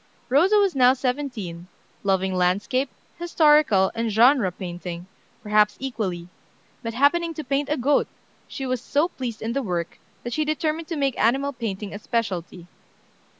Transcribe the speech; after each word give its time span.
Rosa 0.29 0.55
was 0.57 0.73
now 0.75 0.93
seventeen, 0.95 1.67
loving 2.01 2.33
landscape, 2.33 2.89
historical, 3.19 3.91
and 3.93 4.11
genre 4.11 4.51
painting, 4.51 5.05
perhaps 5.43 5.77
equally; 5.79 6.27
but 6.81 6.95
happening 6.95 7.35
to 7.35 7.43
paint 7.43 7.69
a 7.69 7.77
goat, 7.77 8.07
she 8.47 8.65
was 8.65 8.81
so 8.81 9.09
pleased 9.09 9.43
in 9.43 9.53
the 9.53 9.61
work, 9.61 9.99
that 10.23 10.33
she 10.33 10.43
determined 10.43 10.87
to 10.87 10.95
make 10.97 11.15
animal 11.19 11.53
painting 11.53 11.93
a 11.93 11.99
specialty. 11.99 12.65